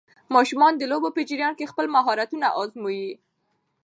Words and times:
ماشومان 0.35 0.73
د 0.77 0.83
لوبو 0.91 1.09
په 1.15 1.21
جریان 1.29 1.53
کې 1.59 1.69
خپل 1.71 1.85
مهارتونه 1.95 2.47
ازمويي. 2.61 3.11